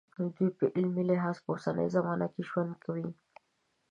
دوی 0.35 0.49
په 0.57 0.65
عملي 0.77 1.03
لحاظ 1.11 1.37
په 1.43 1.49
اوسنۍ 1.53 1.87
زمانه 1.95 2.27
کې 2.33 2.41
ژوند 2.49 2.73
کوي. 2.83 3.07